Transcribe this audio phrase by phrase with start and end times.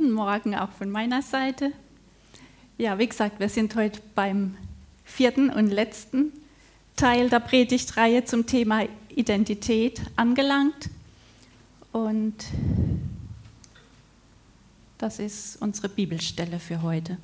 [0.00, 1.72] Guten Morgen auch von meiner Seite.
[2.78, 4.56] Ja, wie gesagt, wir sind heute beim
[5.04, 6.32] vierten und letzten
[6.96, 10.88] Teil der Predigtreihe zum Thema Identität angelangt.
[11.92, 12.34] Und
[14.96, 17.18] das ist unsere Bibelstelle für heute.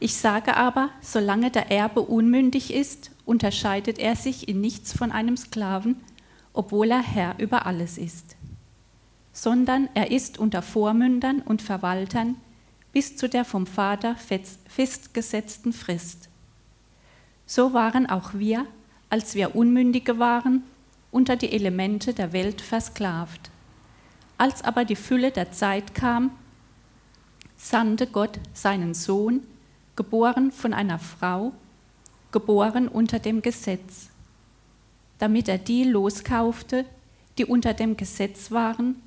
[0.00, 5.36] Ich sage aber, solange der Erbe unmündig ist, unterscheidet er sich in nichts von einem
[5.36, 5.94] Sklaven,
[6.52, 8.37] obwohl er Herr über alles ist
[9.38, 12.34] sondern er ist unter Vormündern und Verwaltern
[12.92, 14.16] bis zu der vom Vater
[14.66, 16.28] festgesetzten Frist.
[17.46, 18.66] So waren auch wir,
[19.10, 20.64] als wir Unmündige waren,
[21.12, 23.52] unter die Elemente der Welt versklavt.
[24.38, 26.32] Als aber die Fülle der Zeit kam,
[27.56, 29.44] sandte Gott seinen Sohn,
[29.94, 31.52] geboren von einer Frau,
[32.32, 34.08] geboren unter dem Gesetz,
[35.18, 36.84] damit er die loskaufte,
[37.38, 39.00] die unter dem Gesetz waren,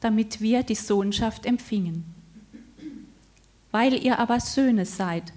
[0.00, 2.04] damit wir die Sohnschaft empfingen.
[3.70, 5.32] Weil ihr aber Söhne seid,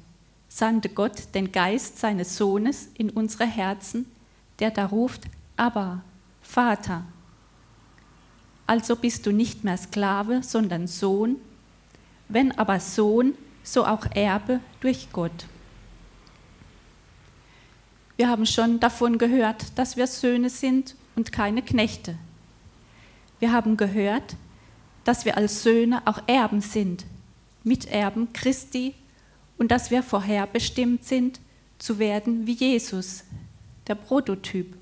[0.48, 4.06] sandte Gott den Geist seines Sohnes in unsere Herzen,
[4.60, 5.24] der da ruft,
[5.56, 6.02] aber
[6.42, 7.06] Vater.
[8.66, 11.38] Also bist du nicht mehr Sklave, sondern Sohn,
[12.28, 15.46] wenn aber Sohn, so auch Erbe durch Gott.
[18.18, 22.18] Wir haben schon davon gehört, dass wir Söhne sind und keine Knechte.
[23.40, 24.36] Wir haben gehört,
[25.04, 27.06] dass wir als Söhne auch Erben sind,
[27.64, 28.94] Miterben Christi
[29.58, 31.40] und dass wir vorherbestimmt sind,
[31.78, 33.24] zu werden wie Jesus,
[33.88, 34.76] der Prototyp.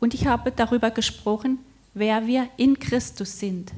[0.00, 1.58] Und ich habe darüber gesprochen,
[1.94, 3.72] wer wir in Christus sind,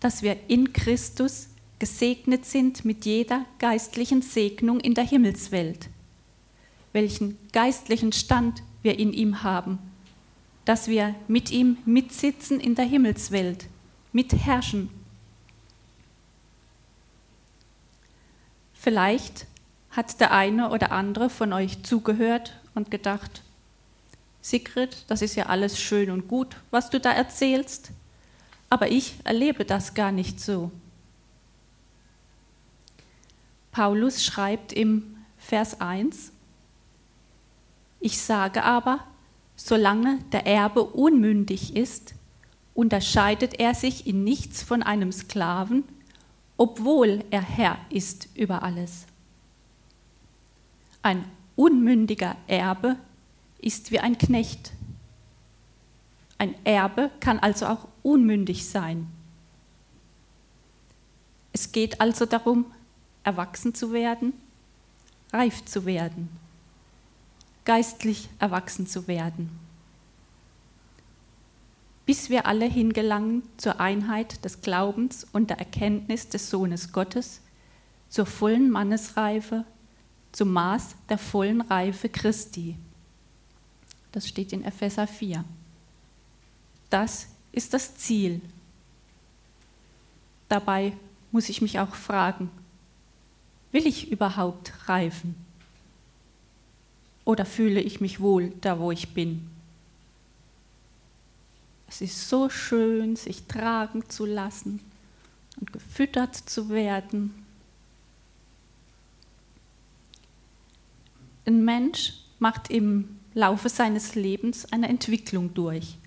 [0.00, 5.88] dass wir in Christus gesegnet sind mit jeder geistlichen Segnung in der Himmelswelt,
[6.92, 9.78] welchen geistlichen Stand wir in ihm haben
[10.66, 13.66] dass wir mit ihm mitsitzen in der Himmelswelt,
[14.12, 14.90] mitherrschen.
[18.74, 19.46] Vielleicht
[19.90, 23.42] hat der eine oder andere von euch zugehört und gedacht,
[24.42, 27.90] Sigrid, das ist ja alles schön und gut, was du da erzählst,
[28.68, 30.70] aber ich erlebe das gar nicht so.
[33.70, 36.32] Paulus schreibt im Vers 1,
[38.00, 39.04] ich sage aber,
[39.56, 42.14] Solange der Erbe unmündig ist,
[42.74, 45.84] unterscheidet er sich in nichts von einem Sklaven,
[46.58, 49.06] obwohl er Herr ist über alles.
[51.02, 51.24] Ein
[51.56, 52.96] unmündiger Erbe
[53.58, 54.72] ist wie ein Knecht.
[56.36, 59.06] Ein Erbe kann also auch unmündig sein.
[61.54, 62.66] Es geht also darum,
[63.24, 64.34] erwachsen zu werden,
[65.32, 66.28] reif zu werden
[67.66, 69.50] geistlich erwachsen zu werden,
[72.06, 77.42] bis wir alle hingelangen zur Einheit des Glaubens und der Erkenntnis des Sohnes Gottes,
[78.08, 79.64] zur vollen Mannesreife,
[80.30, 82.76] zum Maß der vollen Reife Christi.
[84.12, 85.44] Das steht in Epheser 4.
[86.88, 88.40] Das ist das Ziel.
[90.48, 90.92] Dabei
[91.32, 92.48] muss ich mich auch fragen,
[93.72, 95.45] will ich überhaupt reifen?
[97.26, 99.50] Oder fühle ich mich wohl da, wo ich bin?
[101.88, 104.80] Es ist so schön, sich tragen zu lassen
[105.60, 107.34] und gefüttert zu werden.
[111.44, 115.98] Ein Mensch macht im Laufe seines Lebens eine Entwicklung durch.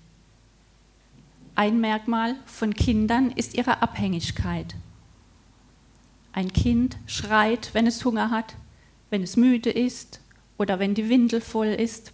[1.54, 4.74] Ein Merkmal von Kindern ist ihre Abhängigkeit.
[6.32, 8.54] Ein Kind schreit, wenn es Hunger hat,
[9.10, 10.20] wenn es müde ist,
[10.60, 12.12] oder wenn die Windel voll ist.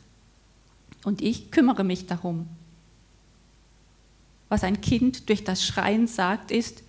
[1.03, 2.47] Und ich kümmere mich darum.
[4.49, 6.85] Was ein Kind durch das Schreien sagt, ist,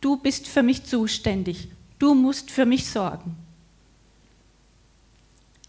[0.00, 1.68] du bist für mich zuständig,
[2.00, 3.36] du musst für mich sorgen.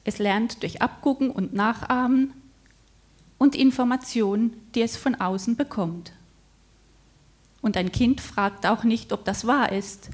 [0.03, 2.33] Es lernt durch Abgucken und Nachahmen
[3.37, 6.11] und Informationen, die es von außen bekommt.
[7.61, 10.09] Und ein Kind fragt auch nicht, ob das wahr ist.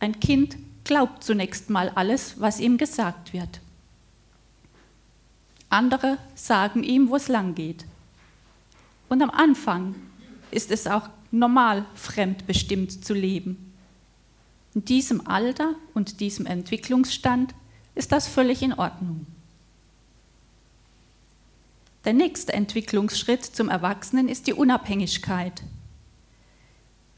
[0.00, 3.60] Ein Kind glaubt zunächst mal alles, was ihm gesagt wird.
[5.70, 7.86] Andere sagen ihm, wo es lang geht.
[9.08, 9.94] Und am Anfang
[10.50, 13.72] ist es auch normal, fremdbestimmt zu leben.
[14.74, 17.54] In diesem Alter und diesem Entwicklungsstand
[17.94, 19.26] ist das völlig in Ordnung.
[22.04, 25.62] Der nächste Entwicklungsschritt zum Erwachsenen ist die Unabhängigkeit.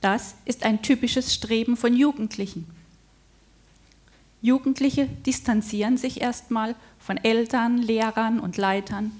[0.00, 2.68] Das ist ein typisches Streben von Jugendlichen.
[4.42, 9.12] Jugendliche distanzieren sich erstmal von Eltern, Lehrern und Leitern.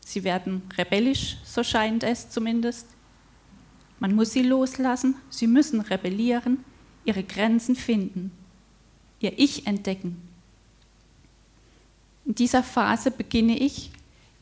[0.00, 2.86] Sie werden rebellisch, so scheint es zumindest.
[3.98, 6.62] Man muss sie loslassen, sie müssen rebellieren,
[7.06, 8.30] ihre Grenzen finden,
[9.20, 10.20] ihr Ich entdecken.
[12.26, 13.90] In dieser Phase beginne ich,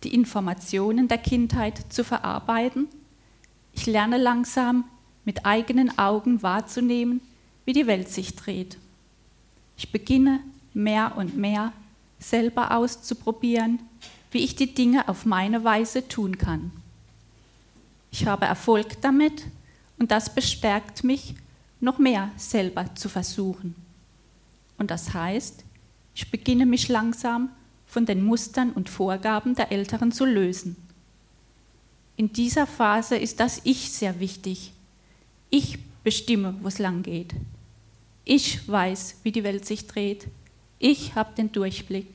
[0.02, 2.88] die Informationen der Kindheit zu verarbeiten.
[3.72, 4.84] Ich lerne langsam
[5.24, 7.20] mit eigenen Augen wahrzunehmen,
[7.64, 8.78] wie die Welt sich dreht.
[9.76, 10.40] Ich beginne
[10.72, 11.72] mehr und mehr
[12.18, 13.80] selber auszuprobieren,
[14.30, 16.72] wie ich die Dinge auf meine Weise tun kann.
[18.10, 19.44] Ich habe Erfolg damit
[19.98, 21.34] und das bestärkt mich,
[21.80, 23.74] noch mehr selber zu versuchen.
[24.78, 25.64] Und das heißt,
[26.14, 27.50] ich beginne mich langsam
[27.86, 30.76] von den Mustern und Vorgaben der Älteren zu lösen.
[32.16, 34.72] In dieser Phase ist das Ich sehr wichtig.
[35.50, 37.34] Ich bestimme, wo es lang geht.
[38.24, 40.28] Ich weiß, wie die Welt sich dreht.
[40.78, 42.08] Ich habe den Durchblick.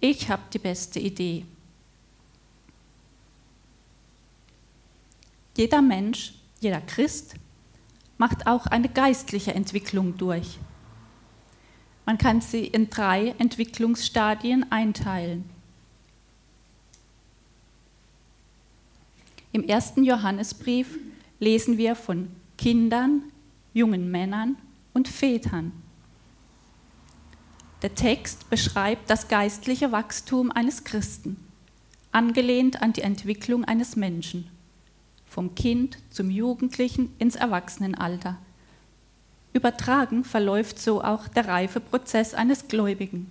[0.00, 1.44] Ich habe die beste Idee.
[5.56, 7.34] Jeder Mensch, jeder Christ
[8.18, 10.58] macht auch eine geistliche Entwicklung durch.
[12.06, 15.48] Man kann sie in drei Entwicklungsstadien einteilen.
[19.52, 20.98] Im ersten Johannesbrief
[21.40, 23.22] lesen wir von Kindern,
[23.72, 24.56] jungen Männern
[24.96, 25.72] und Vätern.
[27.82, 31.36] Der Text beschreibt das geistliche Wachstum eines Christen,
[32.12, 34.48] angelehnt an die Entwicklung eines Menschen,
[35.26, 38.38] vom Kind zum Jugendlichen ins Erwachsenenalter.
[39.52, 43.30] Übertragen verläuft so auch der Reifeprozess eines Gläubigen.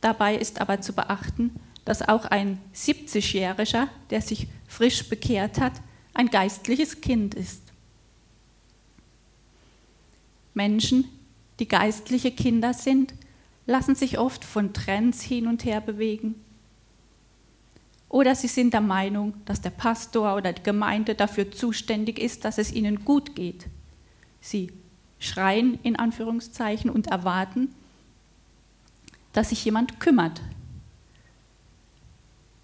[0.00, 1.54] Dabei ist aber zu beachten,
[1.84, 5.74] dass auch ein 70-Jähriger, der sich frisch bekehrt hat,
[6.12, 7.65] ein geistliches Kind ist.
[10.56, 11.04] Menschen,
[11.60, 13.14] die geistliche Kinder sind,
[13.66, 16.34] lassen sich oft von Trends hin und her bewegen.
[18.08, 22.58] Oder sie sind der Meinung, dass der Pastor oder die Gemeinde dafür zuständig ist, dass
[22.58, 23.66] es ihnen gut geht.
[24.40, 24.72] Sie
[25.18, 27.74] schreien in Anführungszeichen und erwarten,
[29.32, 30.40] dass sich jemand kümmert.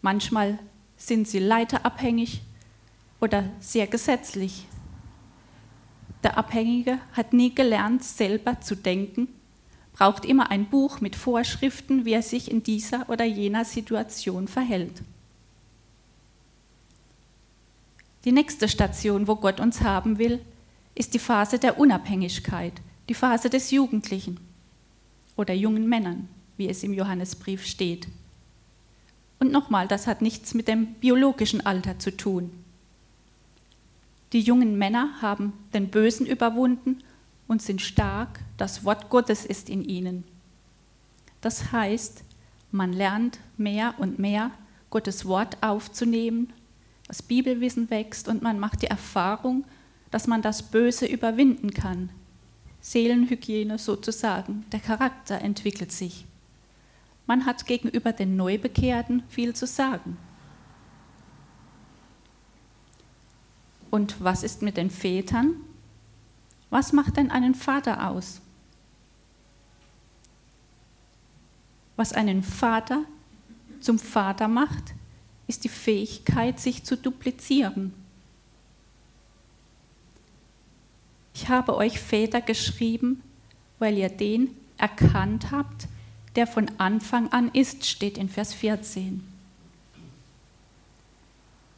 [0.00, 0.58] Manchmal
[0.96, 2.40] sind sie leiterabhängig
[3.20, 4.66] oder sehr gesetzlich.
[6.22, 9.28] Der Abhängige hat nie gelernt, selber zu denken,
[9.92, 15.02] braucht immer ein Buch mit Vorschriften, wie er sich in dieser oder jener Situation verhält.
[18.24, 20.40] Die nächste Station, wo Gott uns haben will,
[20.94, 22.74] ist die Phase der Unabhängigkeit,
[23.08, 24.38] die Phase des Jugendlichen
[25.36, 28.06] oder jungen Männern, wie es im Johannesbrief steht.
[29.40, 32.61] Und nochmal, das hat nichts mit dem biologischen Alter zu tun.
[34.32, 36.98] Die jungen Männer haben den Bösen überwunden
[37.48, 40.24] und sind stark, das Wort Gottes ist in ihnen.
[41.42, 42.24] Das heißt,
[42.70, 44.50] man lernt mehr und mehr,
[44.88, 46.52] Gottes Wort aufzunehmen,
[47.08, 49.64] das Bibelwissen wächst und man macht die Erfahrung,
[50.10, 52.10] dass man das Böse überwinden kann.
[52.80, 56.26] Seelenhygiene sozusagen, der Charakter entwickelt sich.
[57.26, 60.16] Man hat gegenüber den Neubekehrten viel zu sagen.
[63.92, 65.54] Und was ist mit den Vätern?
[66.70, 68.40] Was macht denn einen Vater aus?
[71.96, 73.04] Was einen Vater
[73.80, 74.94] zum Vater macht,
[75.46, 77.92] ist die Fähigkeit, sich zu duplizieren.
[81.34, 83.22] Ich habe euch Väter geschrieben,
[83.78, 85.86] weil ihr den erkannt habt,
[86.34, 89.31] der von Anfang an ist, steht in Vers 14.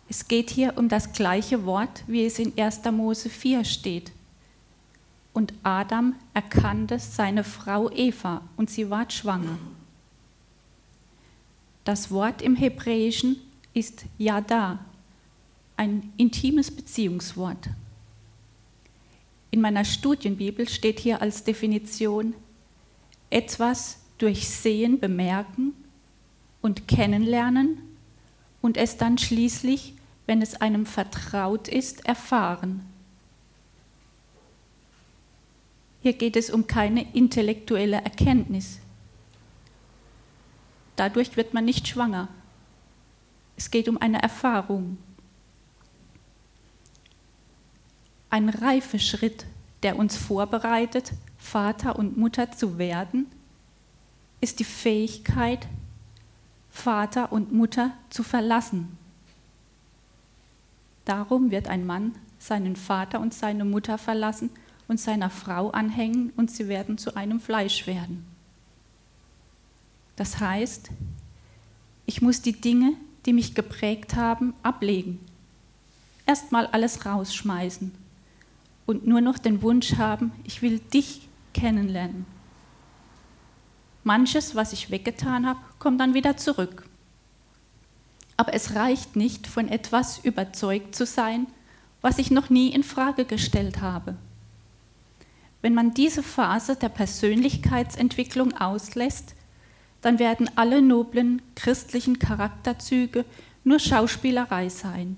[0.09, 2.85] Es geht hier um das gleiche Wort, wie es in 1.
[2.93, 4.13] Mose 4 steht.
[5.33, 9.59] Und Adam erkannte seine Frau Eva und sie ward schwanger.
[11.85, 13.37] Das Wort im Hebräischen
[13.73, 14.79] ist Yada,
[15.77, 17.69] ein intimes Beziehungswort.
[19.51, 22.35] In meiner Studienbibel steht hier als Definition
[23.31, 25.75] etwas durch Sehen bemerken
[26.63, 27.79] und kennenlernen
[28.65, 29.95] und es dann schließlich
[30.27, 32.85] wenn es einem vertraut ist, erfahren.
[36.03, 38.79] Hier geht es um keine intellektuelle Erkenntnis.
[40.97, 42.29] Dadurch wird man nicht schwanger.
[43.57, 44.99] Es geht um eine Erfahrung.
[48.31, 49.47] Ein Reifeschritt,
[49.83, 53.27] der uns vorbereitet, Vater und Mutter zu werden,
[54.41, 55.67] ist die Fähigkeit,
[56.75, 58.99] Vater und Mutter zu verlassen.
[61.07, 64.51] Darum wird ein Mann seinen Vater und seine Mutter verlassen
[64.89, 68.27] und seiner Frau anhängen und sie werden zu einem Fleisch werden.
[70.17, 70.91] Das heißt,
[72.05, 72.93] ich muss die Dinge,
[73.25, 75.21] die mich geprägt haben, ablegen.
[76.27, 77.93] erstmal alles rausschmeißen
[78.85, 82.34] und nur noch den Wunsch haben, ich will dich kennenlernen.
[84.05, 86.87] Manches, was ich weggetan habe, kommt dann wieder zurück.
[88.37, 91.47] Aber es reicht nicht, von etwas überzeugt zu sein,
[92.03, 94.17] was ich noch nie in Frage gestellt habe.
[95.63, 99.35] Wenn man diese Phase der Persönlichkeitsentwicklung auslässt,
[100.03, 103.25] dann werden alle noblen christlichen Charakterzüge
[103.65, 105.17] nur Schauspielerei sein.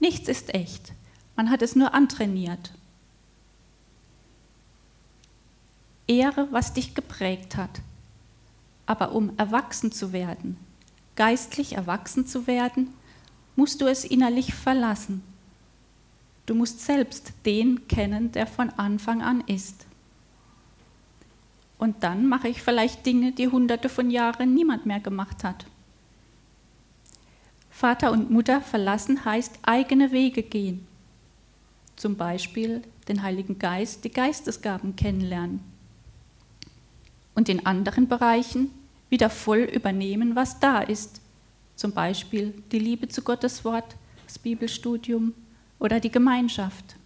[0.00, 0.92] Nichts ist echt.
[1.36, 2.72] Man hat es nur antrainiert.
[6.08, 7.80] Ehre, was dich geprägt hat.
[8.86, 10.56] Aber um erwachsen zu werden,
[11.16, 12.90] geistlich erwachsen zu werden,
[13.56, 15.22] musst du es innerlich verlassen
[16.46, 19.86] Du musst selbst den kennen, der von Anfang an ist.
[21.78, 25.66] Und dann mache ich vielleicht Dinge, die hunderte von Jahren niemand mehr gemacht hat.
[27.70, 30.86] Vater und Mutter verlassen heißt eigene Wege gehen.
[31.96, 35.60] Zum Beispiel den Heiligen Geist, die Geistesgaben kennenlernen.
[37.34, 38.70] Und in anderen Bereichen
[39.08, 41.20] wieder voll übernehmen, was da ist.
[41.76, 45.34] Zum Beispiel die Liebe zu Gottes Wort, das Bibelstudium,
[45.78, 46.96] oder die Gemeinschaft.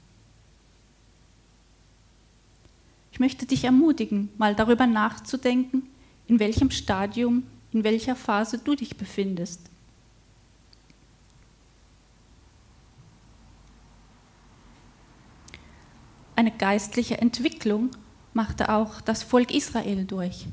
[3.10, 5.82] Ich möchte dich ermutigen, mal darüber nachzudenken,
[6.28, 7.42] in welchem Stadium,
[7.72, 9.62] in welcher Phase du dich befindest.
[16.36, 17.90] Eine geistliche Entwicklung
[18.38, 20.46] machte auch das Volk Israel durch.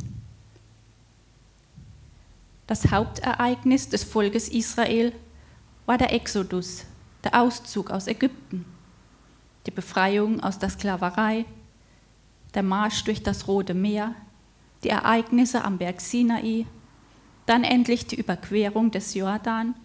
[2.66, 5.14] Das Hauptereignis des Volkes Israel
[5.86, 6.86] war der Exodus,
[7.24, 8.66] der Auszug aus Ägypten,
[9.68, 11.46] die Befreiung aus der Sklaverei,
[12.56, 14.16] der Marsch durch das Rote Meer,
[14.84, 16.66] die Ereignisse am Berg Sinai,
[17.46, 19.76] dann endlich die Überquerung des Jordan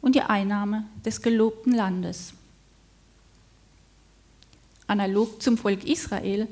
[0.00, 2.34] und die Einnahme des gelobten Landes.
[4.88, 6.48] Analog zum Volk Israel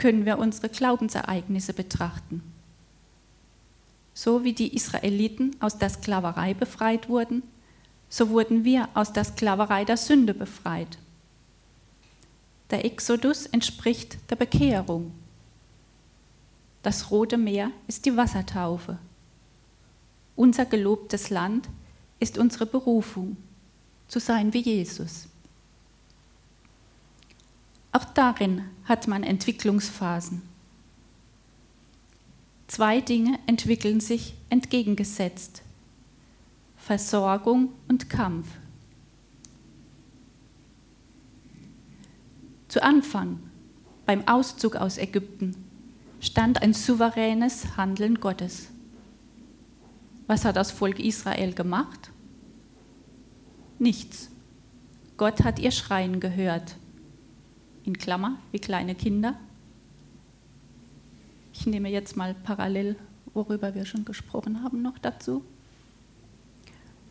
[0.00, 2.42] können wir unsere Glaubensereignisse betrachten.
[4.14, 7.42] So wie die Israeliten aus der Sklaverei befreit wurden,
[8.08, 10.96] so wurden wir aus der Sklaverei der Sünde befreit.
[12.70, 15.12] Der Exodus entspricht der Bekehrung.
[16.82, 18.96] Das Rote Meer ist die Wassertaufe.
[20.34, 21.68] Unser gelobtes Land
[22.20, 23.36] ist unsere Berufung,
[24.08, 25.29] zu sein wie Jesus.
[27.92, 30.42] Auch darin hat man Entwicklungsphasen.
[32.68, 35.62] Zwei Dinge entwickeln sich entgegengesetzt.
[36.76, 38.46] Versorgung und Kampf.
[42.68, 43.40] Zu Anfang,
[44.06, 45.56] beim Auszug aus Ägypten,
[46.20, 48.68] stand ein souveränes Handeln Gottes.
[50.28, 52.12] Was hat das Volk Israel gemacht?
[53.80, 54.30] Nichts.
[55.16, 56.76] Gott hat ihr Schreien gehört.
[57.90, 59.34] In Klammer, wie kleine Kinder.
[61.52, 62.94] Ich nehme jetzt mal parallel,
[63.34, 65.44] worüber wir schon gesprochen haben, noch dazu.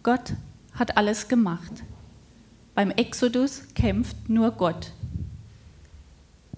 [0.04, 0.36] Gott
[0.74, 1.84] hat alles gemacht.
[2.76, 4.94] Beim Exodus kämpft nur Gott.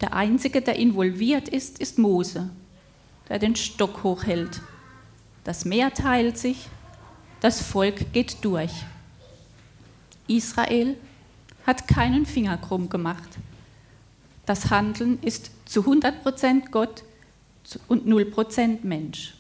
[0.02, 2.52] Der Einzige, der involviert ist, ist Mose,
[3.28, 4.62] der den Stock hochhält.
[5.44, 6.70] Das Meer teilt sich,
[7.40, 8.84] das Volk geht durch.
[10.28, 10.96] Israel
[11.66, 13.40] hat keinen Finger krumm gemacht.
[14.52, 17.06] Das Handeln ist zu 100% Gott
[17.88, 19.36] und 0% Mensch.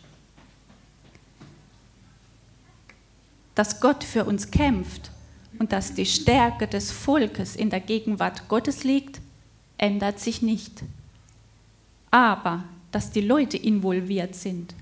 [3.55, 5.11] dass Gott für uns kämpft
[5.59, 9.19] und dass die Stärke des Volkes in der Gegenwart Gottes liegt,
[9.77, 10.81] ändert sich nicht.
[12.09, 12.63] Aber
[12.93, 14.73] dass die Leute involviert sind,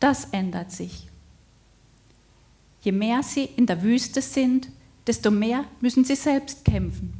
[0.00, 1.06] das ändert sich.
[2.82, 4.68] Je mehr sie in der Wüste sind,
[5.06, 7.19] desto mehr müssen sie selbst kämpfen.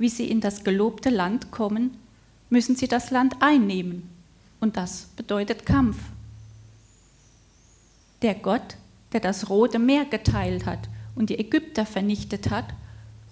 [0.00, 1.90] Wie sie in das gelobte Land kommen,
[2.48, 4.08] müssen sie das Land einnehmen.
[4.58, 5.98] Und das bedeutet Kampf.
[8.22, 8.78] Der Gott,
[9.12, 12.72] der das Rote Meer geteilt hat und die Ägypter vernichtet hat,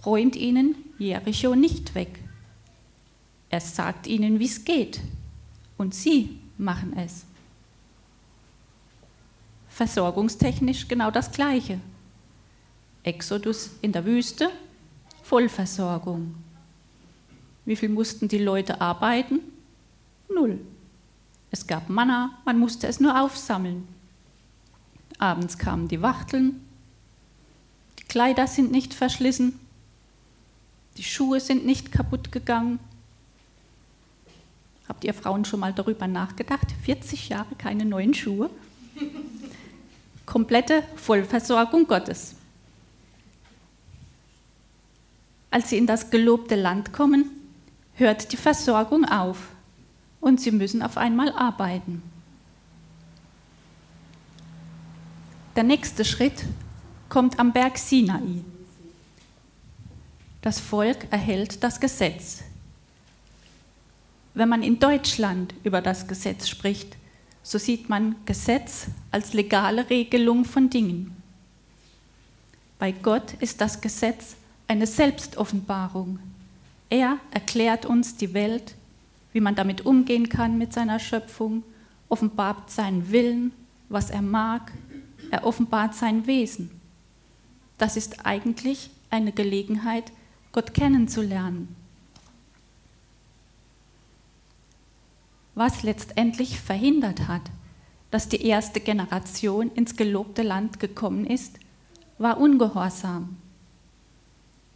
[0.04, 2.20] räumt ihnen Jericho nicht weg.
[3.48, 5.00] Er sagt ihnen, wie es geht,
[5.78, 7.24] und sie machen es.
[9.70, 11.80] Versorgungstechnisch genau das Gleiche.
[13.04, 14.50] Exodus in der Wüste,
[15.22, 16.34] Vollversorgung.
[17.68, 19.40] Wie viel mussten die Leute arbeiten?
[20.34, 20.58] Null.
[21.50, 23.86] Es gab Manna, man musste es nur aufsammeln.
[25.18, 26.64] Abends kamen die Wachteln,
[27.98, 29.60] die Kleider sind nicht verschlissen,
[30.96, 32.78] die Schuhe sind nicht kaputt gegangen.
[34.88, 36.72] Habt ihr Frauen schon mal darüber nachgedacht?
[36.84, 38.48] 40 Jahre keine neuen Schuhe.
[40.24, 42.34] Komplette Vollversorgung Gottes.
[45.50, 47.30] als sie in das gelobte Land kommen,
[47.98, 49.48] hört die Versorgung auf
[50.20, 52.02] und sie müssen auf einmal arbeiten.
[55.56, 56.44] Der nächste Schritt
[57.08, 58.44] kommt am Berg Sinai.
[60.40, 62.44] Das Volk erhält das Gesetz.
[64.34, 66.96] Wenn man in Deutschland über das Gesetz spricht,
[67.42, 71.16] so sieht man Gesetz als legale Regelung von Dingen.
[72.78, 74.36] Bei Gott ist das Gesetz
[74.68, 76.20] eine Selbstoffenbarung.
[76.90, 78.74] Er erklärt uns die Welt,
[79.32, 81.62] wie man damit umgehen kann mit seiner Schöpfung,
[82.08, 83.52] offenbart seinen Willen,
[83.88, 84.72] was er mag,
[85.30, 86.70] er offenbart sein Wesen.
[87.76, 90.12] Das ist eigentlich eine Gelegenheit,
[90.52, 91.76] Gott kennenzulernen.
[95.54, 97.42] Was letztendlich verhindert hat,
[98.10, 101.58] dass die erste Generation ins gelobte Land gekommen ist,
[102.16, 103.36] war Ungehorsam.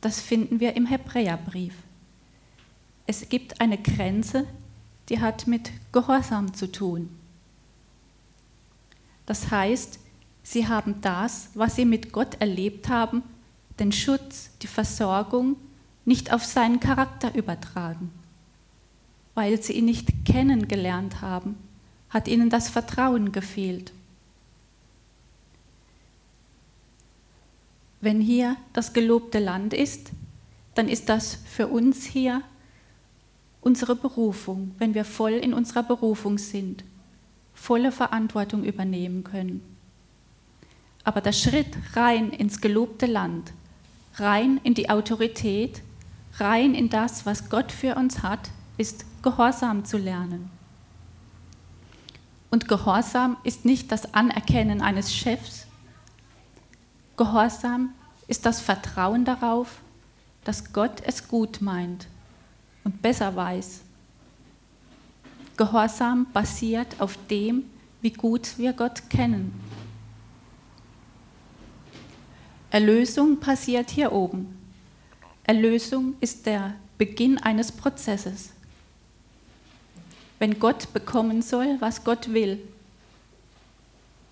[0.01, 1.75] Das finden wir im Hebräerbrief.
[3.07, 4.47] Es gibt eine Grenze,
[5.09, 7.09] die hat mit Gehorsam zu tun.
[9.27, 9.99] Das heißt,
[10.43, 13.23] sie haben das, was sie mit Gott erlebt haben,
[13.79, 15.57] den Schutz, die Versorgung
[16.05, 18.11] nicht auf seinen Charakter übertragen.
[19.35, 21.57] Weil sie ihn nicht kennengelernt haben,
[22.11, 23.93] hat ihnen das Vertrauen gefehlt.
[28.01, 30.11] Wenn hier das gelobte Land ist,
[30.75, 32.43] dann ist das für uns hier
[33.63, 36.85] unsere Berufung, wenn wir voll in unserer Berufung sind,
[37.55, 39.63] volle Verantwortung übernehmen können.
[41.05, 43.53] Aber der Schritt rein ins gelobte Land,
[44.17, 45.83] rein in die Autorität,
[46.35, 50.51] rein in das, was Gott für uns hat, ist Gehorsam zu lernen.
[52.51, 55.67] Und Gehorsam ist nicht das Anerkennen eines Chefs.
[57.17, 57.91] Gehorsam
[58.27, 59.81] ist das Vertrauen darauf,
[60.45, 62.09] dass Gott es gut meint
[62.85, 63.83] und besser weiß.
[65.57, 67.65] Gehorsam basiert auf dem,
[68.01, 69.53] wie gut wir Gott kennen.
[72.71, 74.59] Erlösung passiert hier oben.
[75.45, 78.51] Erlösung ist der Beginn eines Prozesses.
[80.39, 82.59] Wenn Gott bekommen soll, was Gott will.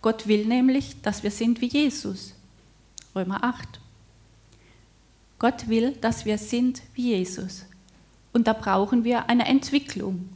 [0.02, 2.34] Gott will nämlich, dass wir sind wie Jesus.
[3.14, 3.80] Römer 8.
[5.38, 7.66] Gott will, dass wir sind wie Jesus.
[8.32, 10.28] Und da brauchen wir eine Entwicklung.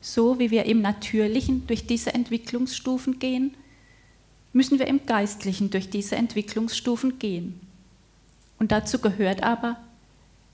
[0.00, 3.54] So wie wir im Natürlichen durch diese Entwicklungsstufen gehen,
[4.52, 7.60] müssen wir im Geistlichen durch diese Entwicklungsstufen gehen.
[8.58, 9.76] Und dazu gehört aber,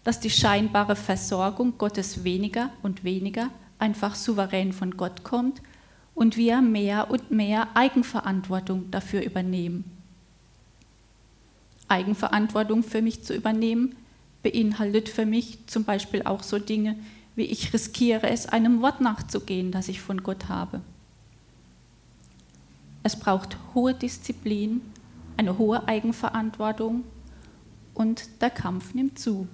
[0.05, 5.61] dass die scheinbare Versorgung Gottes weniger und weniger einfach souverän von Gott kommt
[6.15, 9.85] und wir mehr und mehr Eigenverantwortung dafür übernehmen.
[11.89, 13.97] Eigenverantwortung für mich zu übernehmen
[14.43, 16.97] beinhaltet für mich zum Beispiel auch so Dinge,
[17.37, 20.81] wie ich riskiere es, einem Wort nachzugehen, das ich von Gott habe.
[23.03, 24.81] Es braucht hohe Disziplin,
[25.37, 27.05] eine hohe Eigenverantwortung
[27.95, 29.47] und der Kampf nimmt zu.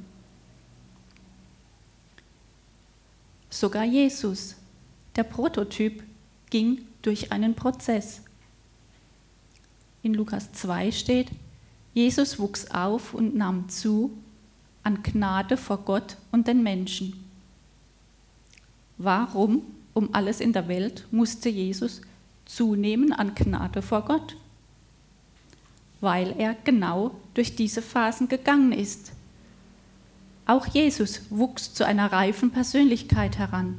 [3.50, 4.56] Sogar Jesus,
[5.14, 6.02] der Prototyp,
[6.50, 8.22] ging durch einen Prozess.
[10.02, 11.30] In Lukas 2 steht,
[11.92, 14.10] Jesus wuchs auf und nahm zu
[14.84, 17.24] an Gnade vor Gott und den Menschen.
[18.98, 19.62] Warum
[19.94, 22.02] um alles in der Welt musste Jesus
[22.44, 24.36] zunehmen an Gnade vor Gott,
[26.00, 29.12] weil er genau durch diese Phasen gegangen ist.
[30.46, 33.78] Auch Jesus wuchs zu einer reifen Persönlichkeit heran.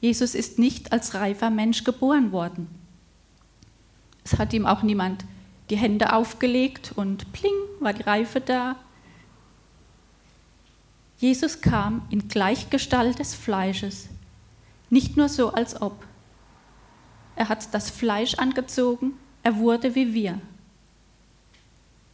[0.00, 2.68] Jesus ist nicht als reifer Mensch geboren worden.
[4.22, 5.24] Es hat ihm auch niemand
[5.70, 8.76] die Hände aufgelegt und pling war die Reife da.
[11.18, 14.08] Jesus kam in Gleichgestalt des Fleisches,
[14.90, 16.04] nicht nur so als ob
[17.36, 20.40] er hat das Fleisch angezogen, er wurde wie wir.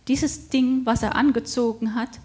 [0.08, 2.20] Dieses Ding, was er angezogen hat,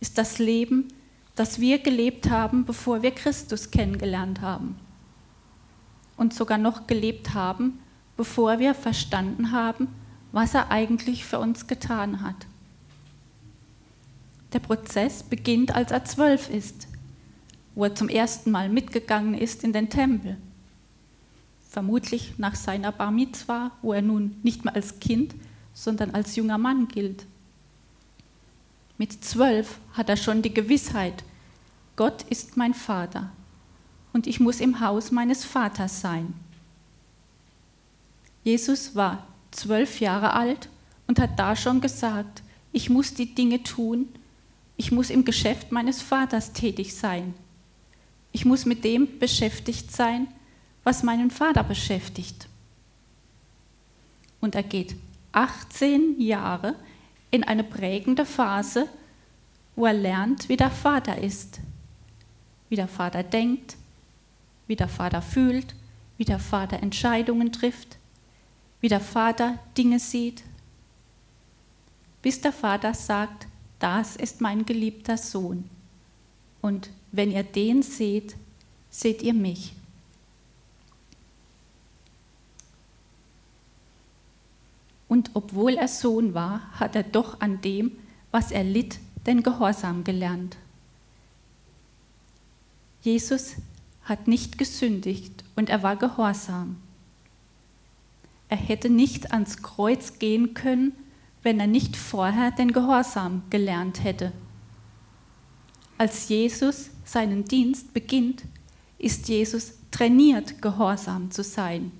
[0.00, 0.88] ist das Leben,
[1.34, 4.76] das wir gelebt haben, bevor wir Christus kennengelernt haben.
[6.16, 7.80] Und sogar noch gelebt haben,
[8.16, 9.88] bevor wir verstanden haben,
[10.32, 12.46] was er eigentlich für uns getan hat.
[14.52, 16.88] Der Prozess beginnt, als er zwölf ist,
[17.74, 20.36] wo er zum ersten Mal mitgegangen ist in den Tempel
[21.68, 25.34] vermutlich nach seiner Bar Mitzwa, wo er nun nicht mehr als Kind,
[25.74, 27.26] sondern als junger Mann gilt.
[28.96, 31.22] Mit zwölf hat er schon die Gewissheit,
[31.94, 33.30] Gott ist mein Vater
[34.12, 36.34] und ich muss im Haus meines Vaters sein.
[38.42, 40.68] Jesus war zwölf Jahre alt
[41.06, 44.08] und hat da schon gesagt, ich muss die Dinge tun,
[44.78, 47.34] Ich muss im Geschäft meines Vaters tätig sein.
[48.30, 50.28] Ich muss mit dem beschäftigt sein,
[50.84, 52.48] was meinen Vater beschäftigt.
[54.40, 54.94] Und er geht
[55.32, 56.76] 18 Jahre
[57.32, 58.88] in eine prägende Phase,
[59.74, 61.58] wo er lernt, wie der Vater ist,
[62.68, 63.76] wie der Vater denkt,
[64.68, 65.74] wie der Vater fühlt,
[66.18, 67.98] wie der Vater Entscheidungen trifft,
[68.80, 70.44] wie der Vater Dinge sieht,
[72.22, 73.47] bis der Vater sagt,
[73.78, 75.68] das ist mein geliebter Sohn.
[76.60, 78.36] Und wenn ihr den seht,
[78.90, 79.74] seht ihr mich.
[85.08, 87.92] Und obwohl er Sohn war, hat er doch an dem,
[88.30, 90.56] was er litt, den Gehorsam gelernt.
[93.02, 93.56] Jesus
[94.04, 96.76] hat nicht gesündigt und er war gehorsam.
[98.48, 100.92] Er hätte nicht ans Kreuz gehen können,
[101.42, 104.32] wenn er nicht vorher den Gehorsam gelernt hätte.
[105.96, 108.44] Als Jesus seinen Dienst beginnt,
[108.98, 111.92] ist Jesus trainiert, gehorsam zu sein.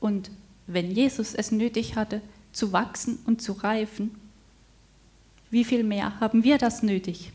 [0.00, 0.30] Und
[0.66, 2.20] wenn Jesus es nötig hatte,
[2.52, 4.14] zu wachsen und zu reifen,
[5.50, 7.32] wie viel mehr haben wir das nötig?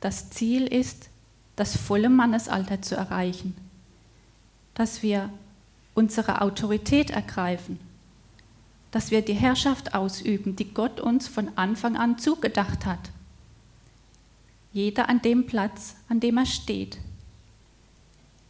[0.00, 1.10] Das Ziel ist,
[1.56, 3.56] das volle Mannesalter zu erreichen,
[4.74, 5.30] dass wir
[5.96, 7.80] unsere Autorität ergreifen,
[8.92, 13.10] dass wir die Herrschaft ausüben, die Gott uns von Anfang an zugedacht hat.
[14.72, 16.98] Jeder an dem Platz, an dem er steht.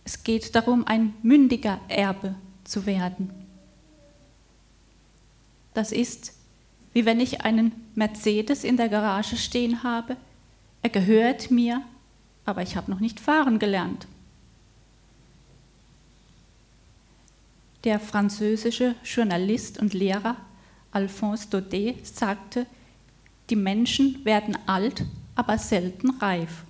[0.04, 3.30] Es geht darum, ein mündiger Erbe zu werden.
[5.72, 6.32] Das ist,
[6.92, 10.16] wie wenn ich einen Mercedes in der Garage stehen habe.
[10.82, 11.82] Er gehört mir,
[12.44, 14.08] aber ich habe noch nicht fahren gelernt.
[17.86, 20.34] Der französische Journalist und Lehrer
[20.90, 22.66] Alphonse Daudet sagte,
[23.48, 25.04] die Menschen werden alt,
[25.36, 26.64] aber selten reif.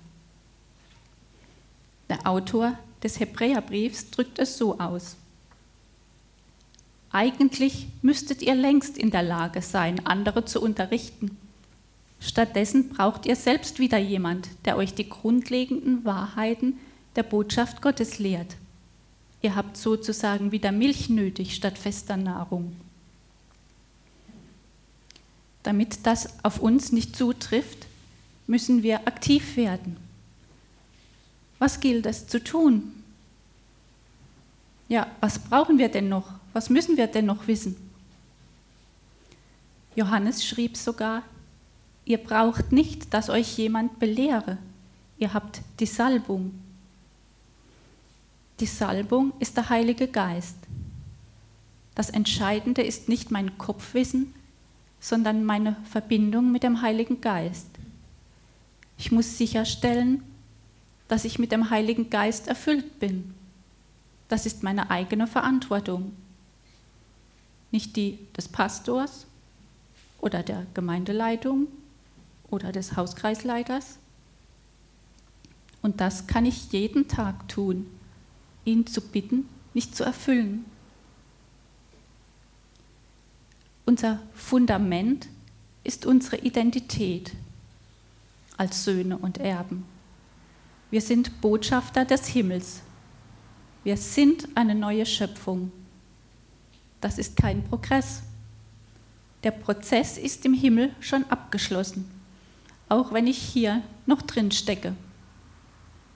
[2.07, 5.15] Der Autor des Hebräerbriefs drückt es so aus.
[7.09, 11.35] Eigentlich müsstet ihr längst in der Lage sein, andere zu unterrichten.
[12.19, 16.77] Stattdessen braucht ihr selbst wieder jemand, der euch die grundlegenden Wahrheiten
[17.15, 18.55] der Botschaft Gottes lehrt.
[19.47, 22.75] Ihr habt sozusagen wieder Milch nötig statt fester Nahrung.
[25.63, 27.87] Damit das auf uns nicht zutrifft,
[28.45, 29.95] müssen wir aktiv werden.
[31.59, 32.91] Was gilt es zu tun?
[34.89, 36.29] Ja, was brauchen wir denn noch?
[36.51, 37.77] Was müssen wir denn noch wissen?
[39.95, 41.23] Johannes schrieb sogar,
[42.03, 44.57] Ihr braucht nicht, dass euch jemand belehre.
[45.17, 46.66] Ihr habt die Salbung.
[48.59, 50.57] Die Salbung ist der Heilige Geist.
[51.93, 54.33] Das Entscheidende ist nicht mein Kopfwissen,
[54.99, 57.69] sondern meine Verbindung mit dem Heiligen Geist.
[58.97, 60.23] Ich muss sicherstellen,
[61.07, 63.33] dass ich mit dem Heiligen Geist erfüllt bin.
[64.27, 66.13] Das ist meine eigene Verantwortung.
[67.71, 69.27] Nicht die des Pastors
[70.19, 71.67] oder der Gemeindeleitung
[72.49, 73.99] oder des Hauskreisleiters.
[75.83, 77.87] Und das kann ich jeden Tag tun,
[78.67, 80.65] ihn zu bitten, mich zu erfüllen.
[83.85, 85.27] Unser Fundament
[85.83, 87.31] ist unsere Identität
[88.57, 89.85] als Söhne und Erben.
[90.91, 92.81] Wir sind Botschafter des Himmels.
[93.83, 95.71] Wir sind eine neue Schöpfung.
[96.99, 98.23] Das ist kein Progress.
[99.43, 102.17] Der Prozess ist im Himmel schon abgeschlossen
[102.89, 104.95] auch wenn ich hier noch drin stecke.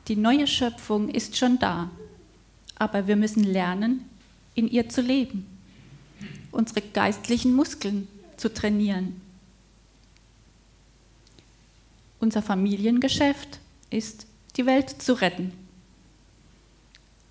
[0.08, 1.90] Die neue Schöpfung ist schon da,
[2.82, 4.10] aber wir müssen lernen,
[4.56, 5.46] in ihr zu leben,
[6.52, 9.22] unsere geistlichen Muskeln zu trainieren.
[12.20, 13.60] Unser Familiengeschäft
[13.92, 14.26] ist,
[14.58, 15.54] die Welt zu retten.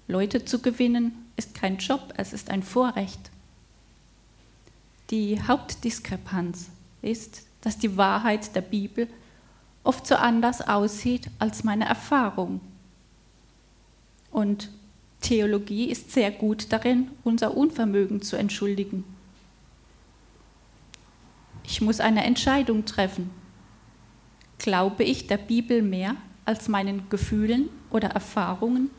[0.07, 3.33] Leute zu gewinnen ist kein Job, es ist ein Vorrecht.
[5.11, 6.69] Die Hauptdiskrepanz
[7.03, 9.09] ist, dass die Wahrheit der Bibel
[9.83, 12.61] oft so anders aussieht als meine Erfahrung.
[14.31, 14.71] Und
[15.21, 19.05] Theologie ist sehr gut darin, unser Unvermögen zu entschuldigen.
[21.65, 23.31] Ich muss eine Entscheidung treffen.
[24.59, 28.91] Glaube ich der Bibel mehr als meinen Gefühlen oder Erfahrungen?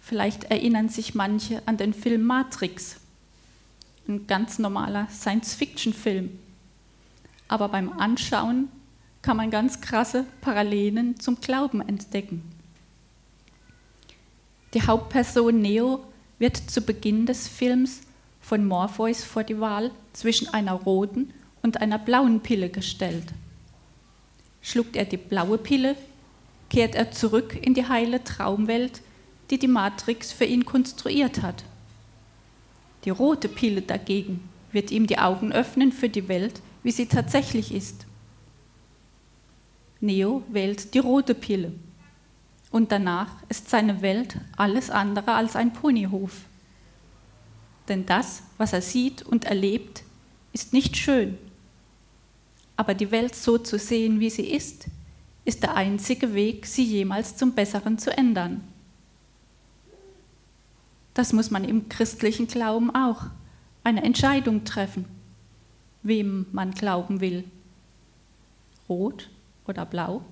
[0.00, 2.96] Vielleicht erinnern sich manche an den Film Matrix
[4.08, 6.38] ein ganz normaler Science-Fiction-Film.
[7.48, 8.68] Aber beim Anschauen
[9.22, 12.42] kann man ganz krasse Parallelen zum Glauben entdecken.
[14.74, 16.04] Die Hauptperson Neo
[16.38, 18.02] wird zu Beginn des Films
[18.40, 23.26] von Morpheus vor die Wahl zwischen einer roten und einer blauen Pille gestellt.
[24.62, 25.96] Schluckt er die blaue Pille,
[26.68, 29.02] kehrt er zurück in die heile Traumwelt,
[29.50, 31.64] die die Matrix für ihn konstruiert hat.
[33.04, 37.74] Die rote Pille dagegen wird ihm die Augen öffnen für die Welt, wie sie tatsächlich
[37.74, 38.06] ist.
[40.00, 41.72] Neo wählt die rote Pille
[42.70, 46.42] und danach ist seine Welt alles andere als ein Ponyhof.
[47.88, 50.04] Denn das, was er sieht und erlebt,
[50.52, 51.36] ist nicht schön.
[52.76, 54.86] Aber die Welt so zu sehen, wie sie ist,
[55.44, 58.62] ist der einzige Weg, sie jemals zum Besseren zu ändern.
[61.12, 63.26] Das muss man im christlichen Glauben auch,
[63.82, 65.04] eine Entscheidung treffen,
[66.02, 67.44] wem man glauben will.
[68.88, 69.28] Rot
[69.70, 70.22] oder blau?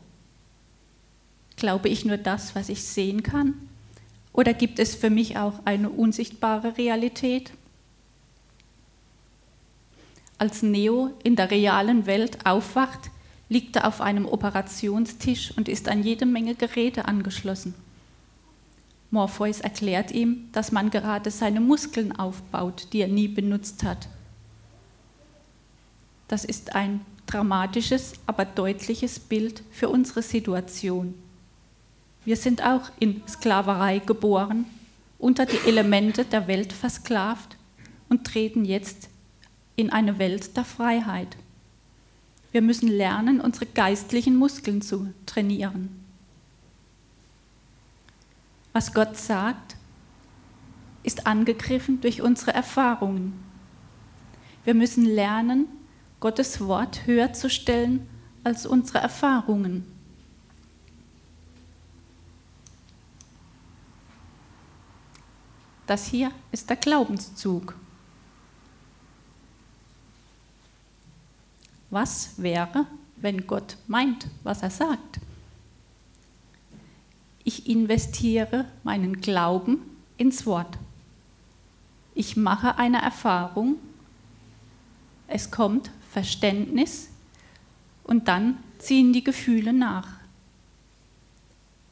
[1.56, 3.54] Glaube ich nur das, was ich sehen kann?
[4.32, 7.50] Oder gibt es für mich auch eine unsichtbare Realität?
[10.36, 13.10] Als Neo in der realen Welt aufwacht,
[13.48, 17.74] liegt er auf einem Operationstisch und ist an jede Menge Geräte angeschlossen.
[19.10, 24.08] Morpheus erklärt ihm, dass man gerade seine Muskeln aufbaut, die er nie benutzt hat.
[26.28, 31.14] Das ist ein dramatisches, aber deutliches Bild für unsere Situation.
[32.24, 34.66] Wir sind auch in Sklaverei geboren,
[35.18, 37.56] unter die Elemente der Welt versklavt
[38.08, 39.08] und treten jetzt
[39.76, 41.36] in eine Welt der Freiheit.
[42.50, 46.04] Wir müssen lernen, unsere geistlichen Muskeln zu trainieren.
[48.72, 49.76] Was Gott sagt,
[51.02, 53.32] ist angegriffen durch unsere Erfahrungen.
[54.64, 55.66] Wir müssen lernen,
[56.20, 58.08] Gottes Wort höher zu stellen
[58.42, 59.84] als unsere Erfahrungen.
[65.86, 67.74] Das hier ist der Glaubenszug.
[71.90, 75.20] Was wäre, wenn Gott meint, was er sagt?
[77.44, 79.78] Ich investiere meinen Glauben
[80.18, 80.76] ins Wort.
[82.14, 83.76] Ich mache eine Erfahrung,
[85.28, 87.10] es kommt Verständnis
[88.04, 90.08] und dann ziehen die Gefühle nach.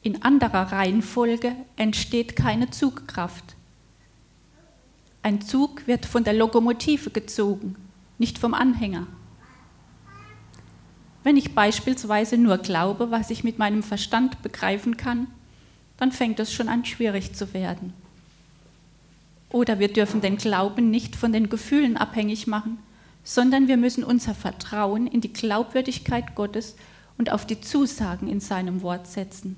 [0.01, 3.55] In anderer Reihenfolge entsteht keine Zugkraft.
[5.21, 7.75] Ein Zug wird von der Lokomotive gezogen,
[8.17, 9.07] nicht vom Anhänger.
[11.23, 15.27] Wenn ich beispielsweise nur glaube, was ich mit meinem Verstand begreifen kann,
[15.97, 17.93] dann fängt es schon an schwierig zu werden.
[19.49, 22.79] Oder wir dürfen den Glauben nicht von den Gefühlen abhängig machen,
[23.27, 26.77] sondern wir müssen unser Vertrauen in die Glaubwürdigkeit Gottes
[27.17, 29.57] und auf die Zusagen in seinem Wort setzen.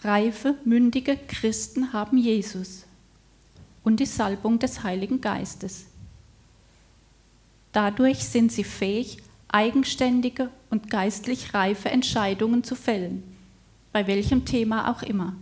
[0.00, 2.86] Reife, mündige Christen haben Jesus
[3.84, 5.84] und die Salbung des Heiligen Geistes.
[7.72, 9.18] Dadurch sind sie fähig,
[9.48, 13.22] eigenständige und geistlich reife Entscheidungen zu fällen,
[13.92, 15.36] bei welchem Thema auch immer.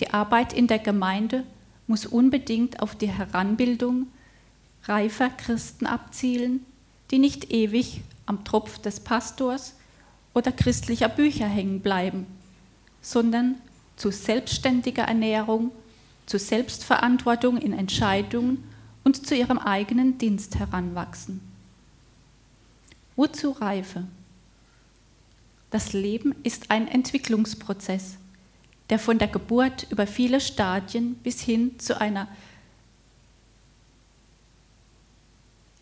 [0.00, 1.44] Die Arbeit in der Gemeinde
[1.86, 4.08] muss unbedingt auf die Heranbildung
[4.84, 6.64] reifer Christen abzielen,
[7.10, 9.74] die nicht ewig am Tropf des Pastors
[10.34, 12.26] oder christlicher Bücher hängen bleiben
[13.00, 13.56] sondern
[13.96, 15.72] zu selbstständiger Ernährung,
[16.26, 18.64] zu Selbstverantwortung in Entscheidungen
[19.04, 21.40] und zu ihrem eigenen Dienst heranwachsen.
[23.16, 24.06] Wozu Reife?
[25.70, 28.16] Das Leben ist ein Entwicklungsprozess,
[28.90, 32.28] der von der Geburt über viele Stadien bis hin zu einer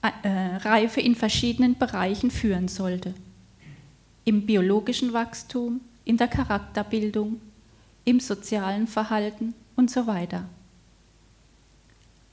[0.02, 3.14] äh, Reife in verschiedenen Bereichen führen sollte.
[4.24, 7.40] Im biologischen Wachstum, in der Charakterbildung,
[8.04, 10.44] im sozialen Verhalten und so weiter.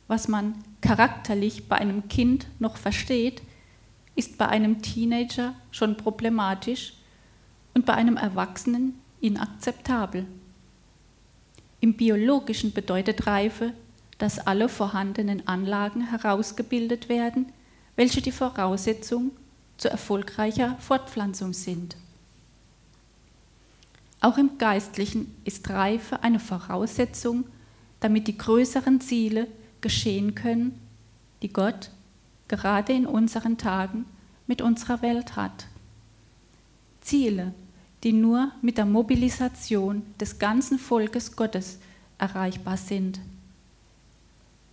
[0.08, 3.42] Was man charakterlich bei einem Kind noch versteht,
[4.16, 6.94] ist bei einem Teenager schon problematisch
[7.74, 10.28] und bei einem Erwachsenen inakzeptabel.
[11.86, 13.72] Im biologischen bedeutet Reife,
[14.18, 17.52] dass alle vorhandenen Anlagen herausgebildet werden,
[17.96, 19.30] welche die Voraussetzung
[19.78, 21.96] zu erfolgreicher Fortpflanzung sind.
[24.20, 27.46] Auch im Geistlichen ist Reife eine Voraussetzung,
[28.00, 29.46] damit die größeren Ziele
[29.82, 30.82] geschehen können,
[31.44, 31.92] die Gott
[32.48, 34.06] gerade in unseren Tagen
[34.48, 35.68] mit unserer Welt hat.
[37.02, 37.54] Ziele,
[38.06, 41.80] die nur mit der Mobilisation des ganzen Volkes Gottes
[42.20, 43.20] erreichbar sind.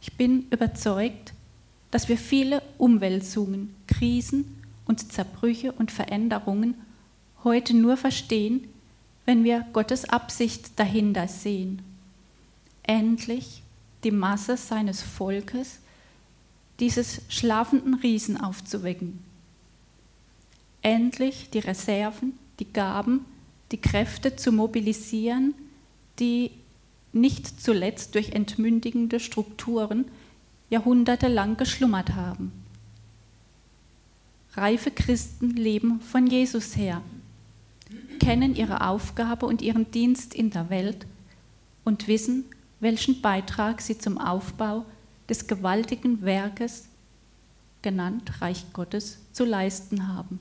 [0.02, 1.32] Ich bin überzeugt,
[1.90, 6.74] dass wir viele Umwälzungen, Krisen und Zerbrüche und Veränderungen
[7.42, 8.68] heute nur verstehen,
[9.24, 11.80] wenn wir Gottes Absicht dahinter sehen.
[12.82, 13.62] Endlich
[14.04, 15.78] die Masse seines Volkes,
[16.80, 19.20] dieses schlafenden Riesen aufzuwecken.
[20.82, 23.24] Endlich die Reserven, die Gaben,
[23.70, 25.54] die Kräfte zu mobilisieren,
[26.18, 26.50] die
[27.12, 30.06] nicht zuletzt durch entmündigende Strukturen
[30.70, 32.52] jahrhundertelang geschlummert haben.
[34.54, 37.02] Reife Christen leben von Jesus her,
[38.20, 41.06] kennen ihre Aufgabe und ihren Dienst in der Welt
[41.84, 42.44] und wissen,
[42.80, 44.84] welchen Beitrag sie zum Aufbau
[45.28, 46.88] des gewaltigen Werkes,
[47.80, 50.40] genannt Reich Gottes, zu leisten haben.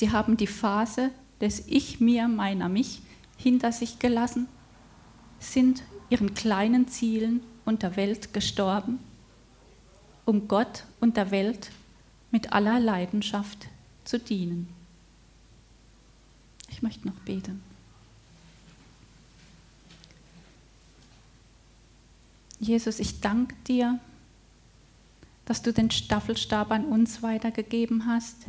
[0.00, 1.10] Sie haben die Phase
[1.42, 3.02] des Ich, mir, meiner, mich
[3.36, 4.48] hinter sich gelassen,
[5.38, 8.98] sind ihren kleinen Zielen und der Welt gestorben,
[10.24, 11.70] um Gott und der Welt
[12.30, 13.68] mit aller Leidenschaft
[14.04, 14.70] zu dienen.
[16.70, 17.62] Ich möchte noch beten.
[22.58, 24.00] Jesus, ich danke dir,
[25.44, 28.46] dass du den Staffelstab an uns weitergegeben hast,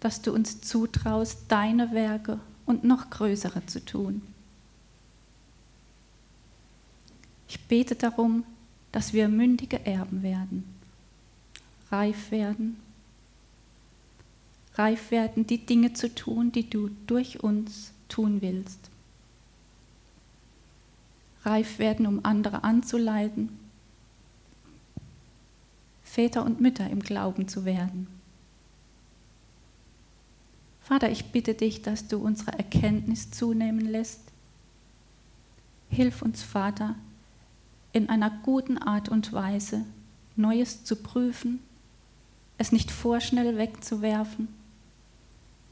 [0.00, 4.22] dass du uns zutraust, deine Werke und noch größere zu tun.
[7.48, 8.44] Ich bete darum,
[8.92, 10.64] dass wir mündige Erben werden,
[11.90, 12.76] reif werden,
[14.74, 18.90] reif werden, die Dinge zu tun, die du durch uns tun willst.
[21.44, 23.48] Reif werden, um andere anzuleiten,
[26.04, 28.19] Väter und Mütter im Glauben zu werden.
[30.90, 34.22] Vater, ich bitte dich, dass du unsere Erkenntnis zunehmen lässt.
[35.88, 36.96] Hilf uns, Vater,
[37.92, 39.84] in einer guten Art und Weise
[40.34, 41.60] Neues zu prüfen,
[42.58, 44.48] es nicht vorschnell wegzuwerfen,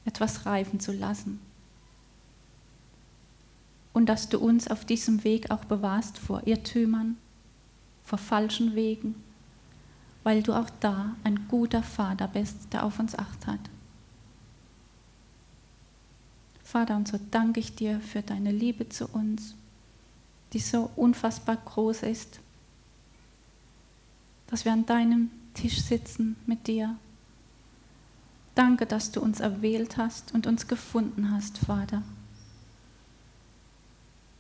[0.04, 1.40] etwas reifen zu lassen.
[3.92, 7.16] Und dass du uns auf diesem Weg auch bewahrst vor Irrtümern,
[8.04, 9.16] vor falschen Wegen,
[10.22, 13.59] weil du auch da ein guter Vater bist, der auf uns acht hat.
[16.70, 19.54] Vater, und so danke ich dir für deine Liebe zu uns
[20.52, 22.40] die so unfassbar groß ist,
[24.46, 26.96] dass wir an deinem Tisch sitzen mit dir.
[28.54, 32.02] Danke, dass du uns erwählt hast und uns gefunden hast, Vater.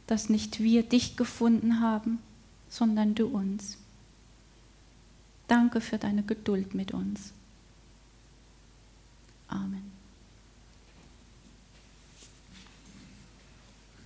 [0.06, 2.18] Dass nicht wir dich gefunden haben,
[2.68, 3.76] sondern du uns.
[5.46, 7.32] Danke für deine Geduld mit uns.
[9.46, 9.97] Amen.